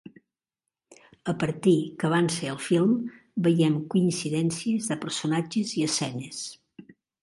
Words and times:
A 1.33 1.35
partir 1.43 1.73
que 1.99 2.09
avança 2.09 2.49
el 2.55 2.59
film, 2.69 2.97
veiem 3.49 3.79
coincidències 3.95 4.93
de 4.95 5.01
personatges 5.07 5.79
i 5.83 5.91
escenes. 5.93 6.47